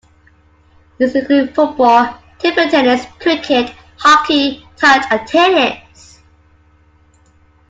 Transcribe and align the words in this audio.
These 0.97 1.13
include 1.13 1.53
football, 1.53 2.17
table 2.39 2.67
tennis, 2.71 3.05
cricket, 3.19 3.71
hockey, 3.99 4.65
touch 4.75 5.05
and 5.11 5.27
tennis. 5.27 6.17